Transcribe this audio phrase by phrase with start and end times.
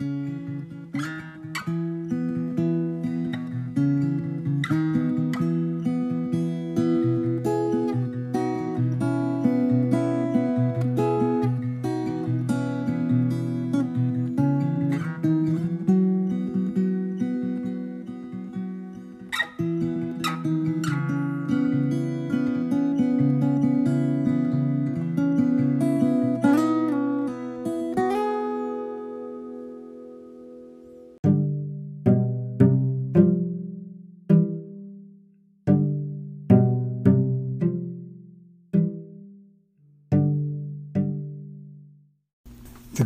[0.00, 0.49] The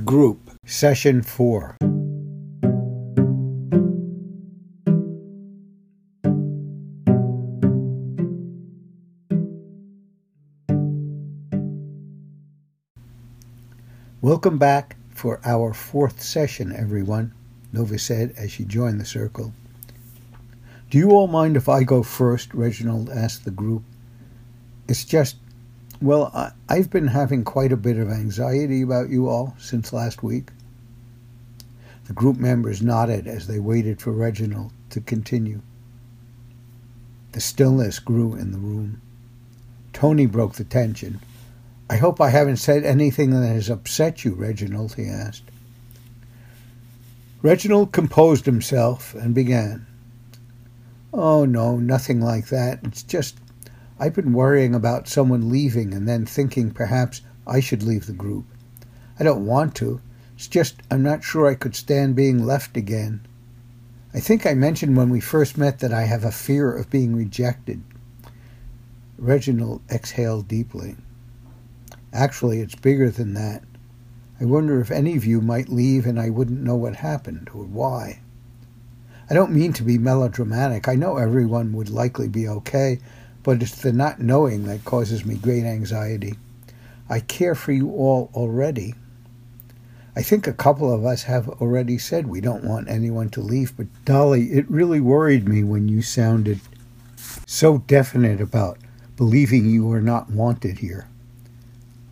[0.05, 1.77] Group, Session 4.
[14.21, 17.33] Welcome back for our fourth session, everyone,
[17.73, 19.55] Nova said as she joined the circle.
[20.91, 22.53] Do you all mind if I go first?
[22.53, 23.83] Reginald asked the group.
[24.87, 25.37] It's just
[26.05, 30.23] well, I, I've been having quite a bit of anxiety about you all since last
[30.23, 30.51] week.
[32.07, 35.63] The group members nodded as they waited for Reginald to continue.
[37.33, 39.01] The stillness grew in the room.
[39.95, 41.21] Tony broke the tension.
[41.89, 45.45] I hope I haven't said anything that has upset you, Reginald, he asked.
[47.41, 49.87] Reginald composed himself and began.
[51.13, 52.81] Oh, no, nothing like that.
[52.83, 53.39] It's just
[53.99, 58.45] I've been worrying about someone leaving and then thinking perhaps I should leave the group.
[59.21, 60.01] I don't want to.
[60.35, 63.21] It's just I'm not sure I could stand being left again.
[64.13, 67.15] I think I mentioned when we first met that I have a fear of being
[67.15, 67.83] rejected.
[69.17, 70.97] Reginald exhaled deeply.
[72.13, 73.63] Actually, it's bigger than that.
[74.41, 77.65] I wonder if any of you might leave and I wouldn't know what happened or
[77.65, 78.21] why.
[79.31, 80.89] I don't mean to be melodramatic.
[80.89, 82.99] I know everyone would likely be okay,
[83.45, 86.35] but it's the not knowing that causes me great anxiety.
[87.09, 88.95] I care for you all already.
[90.17, 93.77] I think a couple of us have already said we don't want anyone to leave,
[93.77, 96.61] but Dolly, it really worried me when you sounded
[97.47, 98.79] so definite about
[99.17, 101.07] believing you are not wanted here.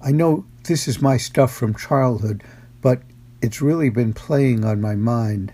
[0.02, 2.44] I know this is my stuff from childhood,
[2.82, 3.00] but
[3.40, 5.52] it's really been playing on my mind.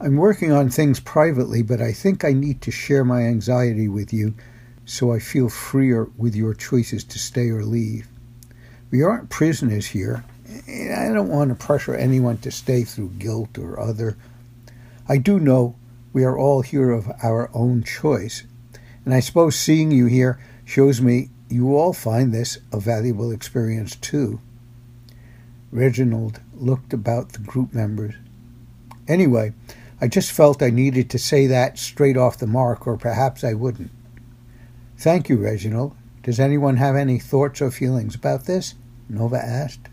[0.00, 4.14] I'm working on things privately, but I think I need to share my anxiety with
[4.14, 4.34] you
[4.90, 8.08] so I feel freer with your choices to stay or leave.
[8.90, 10.24] We aren't prisoners here,
[10.66, 14.16] and I don't want to pressure anyone to stay through guilt or other.
[15.08, 15.76] I do know
[16.12, 18.42] we are all here of our own choice,
[19.04, 23.94] and I suppose seeing you here shows me you all find this a valuable experience
[23.94, 24.40] too.
[25.70, 28.14] Reginald looked about the group members.
[29.06, 29.52] Anyway,
[30.00, 33.54] I just felt I needed to say that straight off the mark, or perhaps I
[33.54, 33.92] wouldn't.
[35.00, 35.96] Thank you, Reginald.
[36.22, 38.74] Does anyone have any thoughts or feelings about this?
[39.08, 39.88] Nova asked.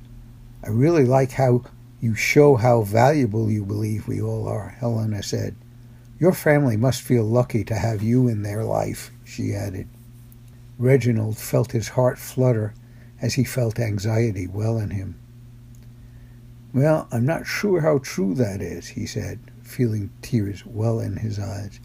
[0.61, 1.63] I really like how
[2.01, 5.55] you show how valuable you believe we all are, Helena said.
[6.19, 9.87] Your family must feel lucky to have you in their life, she added.
[10.77, 12.73] Reginald felt his heart flutter
[13.21, 15.17] as he felt anxiety well in him.
[16.73, 21.39] Well, I'm not sure how true that is, he said, feeling tears well in his
[21.39, 21.79] eyes.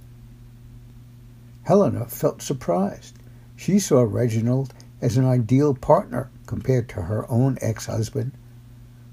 [1.64, 3.14] Helena felt surprised.
[3.54, 8.32] She saw Reginald as an ideal partner compared to her own ex husband.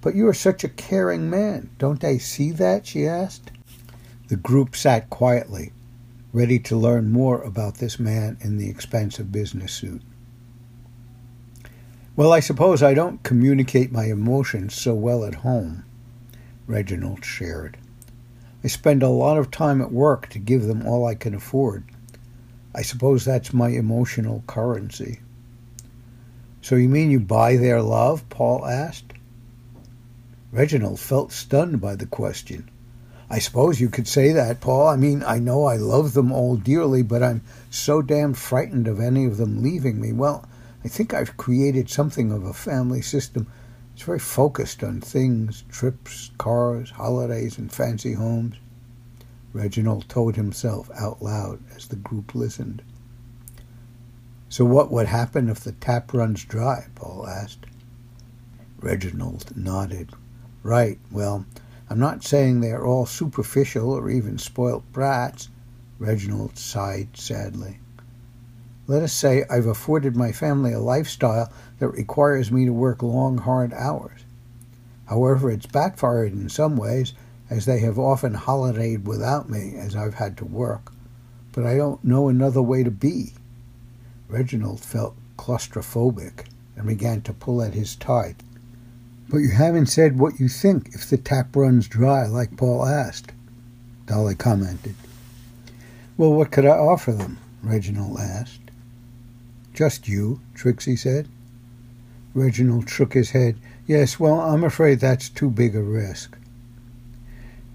[0.01, 1.69] But you are such a caring man.
[1.77, 2.87] Don't they see that?
[2.87, 3.51] she asked.
[4.29, 5.73] The group sat quietly,
[6.31, 10.01] ready to learn more about this man in the expensive business suit.
[12.15, 15.83] Well, I suppose I don't communicate my emotions so well at home,
[16.67, 17.77] Reginald shared.
[18.63, 21.85] I spend a lot of time at work to give them all I can afford.
[22.73, 25.19] I suppose that's my emotional currency.
[26.61, 28.27] So you mean you buy their love?
[28.29, 29.13] Paul asked.
[30.51, 32.69] Reginald felt stunned by the question.
[33.29, 34.87] I suppose you could say that, Paul.
[34.87, 38.99] I mean, I know I love them all dearly, but I'm so damn frightened of
[38.99, 40.11] any of them leaving me.
[40.11, 40.45] Well,
[40.83, 43.47] I think I've created something of a family system.
[43.93, 48.55] It's very focused on things, trips, cars, holidays, and fancy homes.
[49.53, 52.81] Reginald told himself out loud as the group listened.
[54.49, 56.87] So what would happen if the tap runs dry?
[56.95, 57.65] Paul asked.
[58.79, 60.11] Reginald nodded.
[60.63, 61.45] Right, well,
[61.89, 65.49] I'm not saying they're all superficial or even spoilt brats.
[65.97, 67.79] Reginald sighed sadly.
[68.87, 73.37] Let us say I've afforded my family a lifestyle that requires me to work long,
[73.37, 74.21] hard hours.
[75.05, 77.13] However, it's backfired in some ways
[77.49, 80.91] as they have often holidayed without me as I've had to work,
[81.51, 83.33] but I don't know another way to be.
[84.27, 88.35] Reginald felt claustrophobic and began to pull at his tie.
[89.29, 93.31] But you haven't said what you think if the tap runs dry, like Paul asked,
[94.05, 94.95] Dolly commented.
[96.17, 97.37] Well, what could I offer them?
[97.61, 98.71] Reginald asked.
[99.73, 101.27] Just you, Trixie said.
[102.33, 103.55] Reginald shook his head.
[103.87, 106.35] Yes, well, I'm afraid that's too big a risk.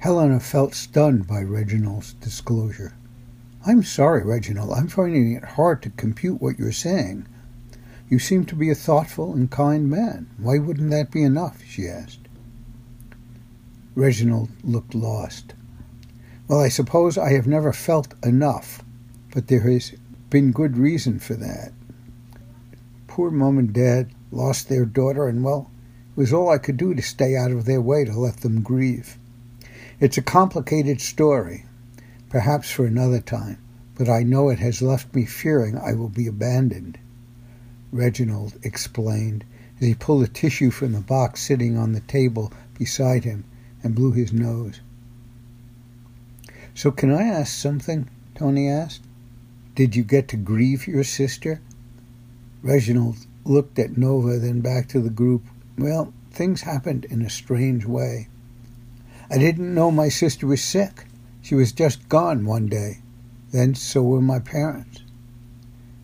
[0.05, 2.93] Helena felt stunned by Reginald's disclosure.
[3.65, 4.73] I'm sorry, Reginald.
[4.73, 7.25] I'm finding it hard to compute what you're saying.
[8.11, 10.27] You seem to be a thoughtful and kind man.
[10.37, 11.65] Why wouldn't that be enough?
[11.65, 12.29] she asked.
[13.95, 15.55] Reginald looked lost.
[16.49, 18.85] Well, I suppose I have never felt enough,
[19.33, 19.95] but there has
[20.29, 21.73] been good reason for that.
[23.07, 25.71] Poor mom and dad lost their daughter, and well,
[26.15, 28.61] it was all I could do to stay out of their way to let them
[28.61, 29.17] grieve.
[30.01, 31.67] It's a complicated story,
[32.29, 33.59] perhaps for another time,
[33.95, 36.99] but I know it has left me fearing I will be abandoned.
[37.93, 39.45] Reginald explained
[39.81, 43.45] as he pulled a tissue from the box sitting on the table beside him
[43.85, 44.81] and blew his nose.
[46.75, 48.11] So can I ask something?
[48.35, 49.03] Tony asked.
[49.77, 51.61] Did you get to grieve your sister?
[52.63, 55.45] Reginald looked at Nova, then back to the group.
[55.79, 58.27] Well, things happened in a strange way.
[59.31, 61.07] I didn't know my sister was sick.
[61.43, 62.99] She was just gone one day.
[63.53, 65.03] Then so were my parents.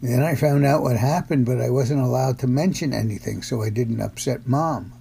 [0.02, 3.69] Then I found out what happened, but I wasn't allowed to mention anything, so I
[3.69, 4.93] didn't upset Mom.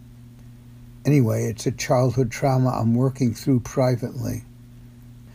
[1.06, 4.44] Anyway, it's a childhood trauma I'm working through privately.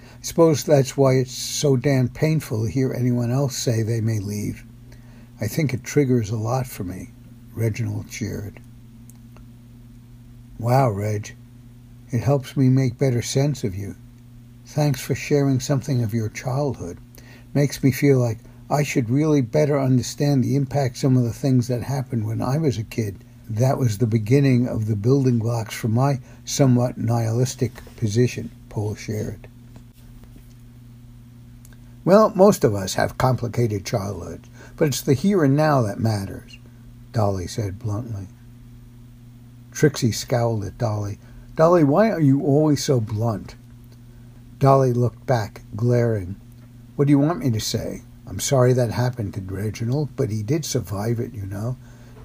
[0.02, 4.18] I suppose that's why it's so damn painful to hear anyone else say they may
[4.18, 4.64] leave.
[5.40, 7.10] I think it triggers a lot for me,
[7.54, 8.60] Reginald cheered.
[10.58, 11.34] Wow, Reg.
[12.14, 13.96] It helps me make better sense of you.
[14.66, 16.98] Thanks for sharing something of your childhood.
[17.52, 18.38] Makes me feel like
[18.70, 22.58] I should really better understand the impact some of the things that happened when I
[22.58, 23.24] was a kid.
[23.50, 29.48] That was the beginning of the building blocks for my somewhat nihilistic position, Paul shared.
[32.04, 36.58] Well, most of us have complicated childhoods, but it's the here and now that matters,
[37.10, 38.28] Dolly said bluntly.
[39.72, 41.18] Trixie scowled at Dolly.
[41.56, 43.54] Dolly, why are you always so blunt?
[44.58, 46.34] Dolly looked back, glaring.
[46.96, 48.02] What do you want me to say?
[48.26, 51.76] I'm sorry that happened to Reginald, but he did survive it, you know,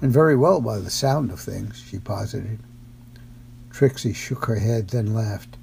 [0.02, 2.58] and very well by the sound of things, she posited.
[3.70, 5.56] Trixie shook her head, then laughed.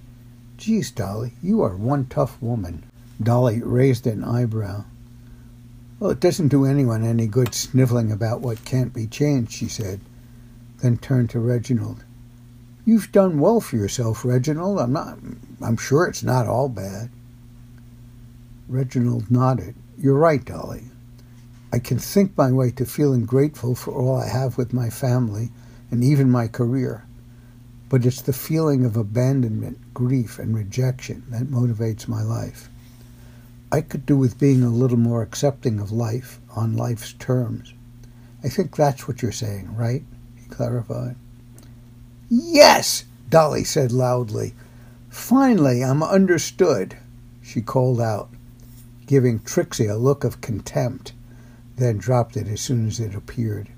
[0.56, 2.86] Geez, Dolly, you are one tough woman.
[3.22, 4.86] Dolly raised an eyebrow.
[6.00, 10.00] Well, it doesn't do anyone any good sniveling about what can't be changed, she said,
[10.82, 12.06] then turned to Reginald.
[12.88, 14.80] You've done well for yourself, Reginald.
[14.80, 15.20] I'm not
[15.62, 17.10] I'm sure it's not all bad.
[18.70, 19.76] Reginald nodded.
[19.98, 20.86] You're right, Dolly.
[21.74, 25.50] I can think my way to feeling grateful for all I have with my family
[25.92, 27.06] and even my career.
[27.90, 32.70] But it's the feeling of abandonment, grief, and rejection that motivates my life.
[33.70, 37.74] I could do with being a little more accepting of life on life's terms.
[38.46, 40.04] I think that's what you're saying, right?
[40.38, 41.18] He clarified.
[42.30, 44.54] Yes, Dolly said loudly.
[45.10, 46.98] Finally, I'm understood,
[47.42, 48.30] she called out,
[49.06, 51.14] giving Trixie a look of contempt,
[51.78, 53.70] then dropped it as soon as it appeared.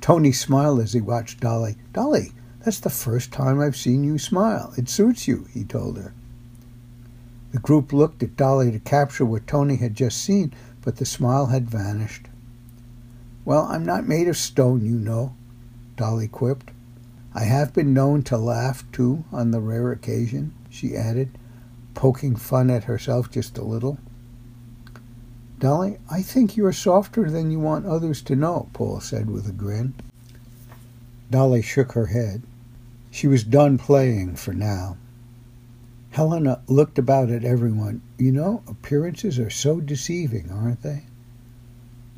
[0.00, 1.76] Tony smiled as he watched Dolly.
[1.92, 2.32] Dolly,
[2.64, 4.74] that's the first time I've seen you smile.
[4.76, 6.12] It suits you, he told her.
[7.52, 11.46] The group looked at Dolly to capture what Tony had just seen, but the smile
[11.46, 12.26] had vanished.
[13.44, 15.34] Well, I'm not made of stone, you know,
[15.96, 16.71] Dolly quipped.
[17.34, 21.30] I have been known to laugh, too, on the rare occasion, she added,
[21.94, 23.98] poking fun at herself just a little.
[25.58, 29.52] Dolly, I think you're softer than you want others to know, Paul said with a
[29.52, 29.94] grin.
[31.30, 32.42] Dolly shook her head.
[33.10, 34.96] She was done playing for now.
[36.10, 38.02] Helena looked about at everyone.
[38.18, 41.04] You know, appearances are so deceiving, aren't they?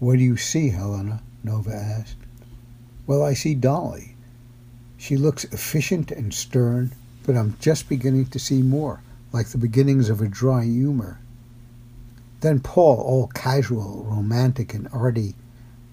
[0.01, 1.23] What do you see, Helena?
[1.45, 2.17] Nova asked.
[3.07, 4.14] Well, I see Dolly.
[4.97, 6.93] She looks efficient and stern,
[7.25, 9.01] but I'm just beginning to see more,
[9.33, 11.19] like the beginnings of a dry humor.
[12.41, 15.35] Then Paul, all casual, romantic, and arty,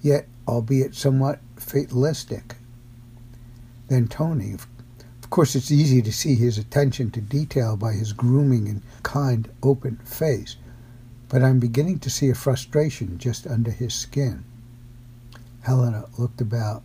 [0.02, 2.56] yet albeit somewhat fatalistic.
[3.88, 8.68] Then Tony, Of course, it's easy to see his attention to detail by his grooming
[8.68, 10.58] and kind, open face,
[11.30, 14.44] but I'm beginning to see a frustration just under his skin.
[15.62, 16.84] Helena looked about.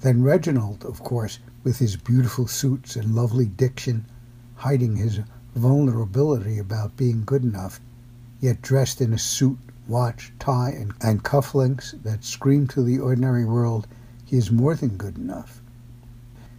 [0.00, 4.06] Then Reginald, of course, with his beautiful suits and lovely diction,
[4.54, 5.20] hiding his
[5.54, 7.80] vulnerability about being good enough,
[8.40, 13.44] yet dressed in a suit, watch, tie, and, and cufflinks that scream to the ordinary
[13.44, 13.86] world
[14.24, 15.60] he is more than good enough.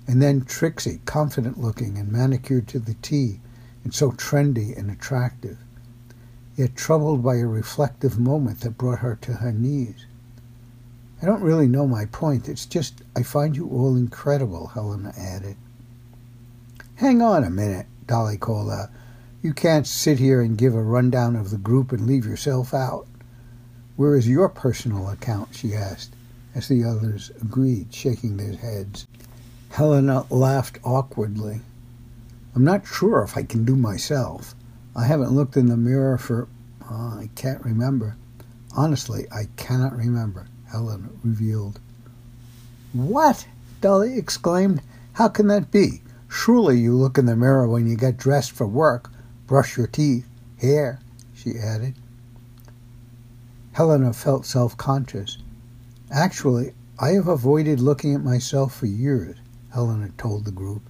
[0.07, 3.39] And then Trixie, confident looking and manicured to the T,
[3.83, 5.57] and so trendy and attractive,
[6.55, 10.05] yet troubled by a reflective moment that brought her to her knees.
[11.21, 12.49] I don't really know my point.
[12.49, 15.55] It's just I find you all incredible, Helena added.
[16.95, 18.89] Hang on a minute, Dolly called out.
[19.41, 23.07] You can't sit here and give a rundown of the group and leave yourself out.
[23.95, 25.55] Where is your personal account?
[25.55, 26.15] she asked,
[26.55, 29.07] as the others agreed, shaking their heads.
[29.69, 31.61] Helena laughed awkwardly.
[32.55, 34.53] I'm not sure if I can do myself.
[34.95, 36.47] I haven't looked in the mirror for.
[36.83, 38.17] Uh, I can't remember.
[38.75, 41.79] Honestly, I cannot remember, Helena revealed.
[42.93, 43.45] What?
[43.81, 44.81] Dolly exclaimed.
[45.13, 46.01] How can that be?
[46.29, 49.11] Surely you look in the mirror when you get dressed for work,
[49.47, 50.99] brush your teeth, hair,
[51.33, 51.95] she added.
[53.73, 55.37] Helena felt self conscious.
[56.09, 59.35] Actually, I have avoided looking at myself for years,
[59.73, 60.83] Helena told the group.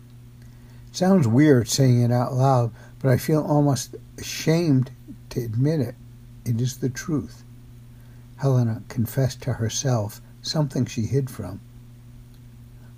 [0.89, 4.91] It sounds weird saying it out loud, but I feel almost ashamed
[5.31, 5.95] to admit it.
[6.45, 7.43] It is the truth.
[8.41, 11.61] Helena confessed to herself something she hid from.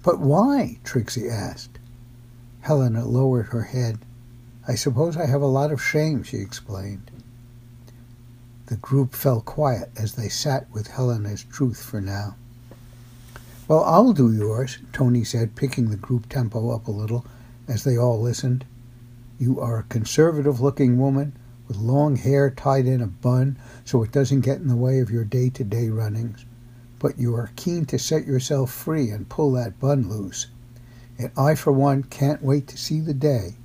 [0.01, 0.79] But why?
[0.85, 1.79] Trixie asked.
[2.61, 3.99] Helena lowered her head.
[4.65, 7.11] I suppose I have a lot of shame, she explained.
[8.67, 12.35] The group fell quiet as they sat with Helena's truth for now.
[13.67, 17.25] Well, I'll do yours, Tony said, picking the group tempo up a little
[17.67, 18.63] as they all listened.
[19.37, 21.33] You are a conservative looking woman
[21.67, 25.09] with long hair tied in a bun so it doesn't get in the way of
[25.09, 26.45] your day to day runnings,
[26.99, 30.47] but you are keen to set yourself free and pull that bun loose.
[31.17, 33.55] And I, for one, can't wait to see the day.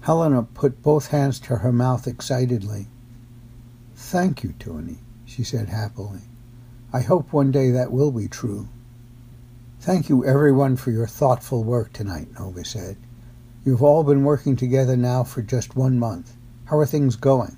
[0.00, 2.86] Helena put both hands to her mouth excitedly.
[3.94, 6.20] Thank you, Tony, she said happily.
[6.92, 8.68] I hope one day that will be true.
[9.80, 12.96] Thank you, everyone, for your thoughtful work tonight, Nova said.
[13.64, 16.32] You've all been working together now for just one month.
[16.68, 17.56] How are things going?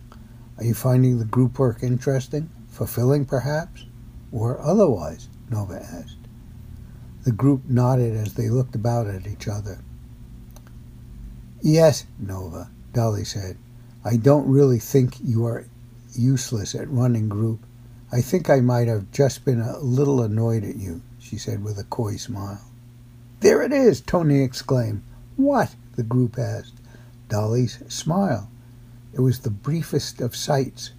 [0.57, 3.85] Are you finding the group work interesting, fulfilling perhaps,
[4.31, 5.29] or otherwise?
[5.50, 6.17] Nova asked.
[7.25, 9.81] The group nodded as they looked about at each other.
[11.61, 13.57] Yes, Nova, Dolly said.
[14.05, 15.67] I don't really think you are
[16.14, 17.67] useless at running group.
[18.12, 21.81] I think I might have just been a little annoyed at you, she said with
[21.81, 22.62] a coy smile.
[23.40, 25.02] There it is, Tony exclaimed.
[25.35, 25.75] What?
[25.97, 26.75] the group asked.
[27.29, 28.49] Dolly's smile.
[29.12, 30.93] It was the briefest of sights,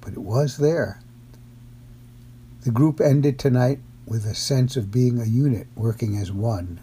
[0.00, 1.00] but it was there.
[2.62, 6.80] The group ended tonight with a sense of being a unit working as one.